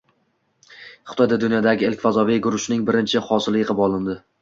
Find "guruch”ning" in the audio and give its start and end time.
2.49-2.91